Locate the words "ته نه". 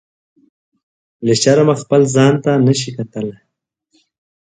2.43-2.73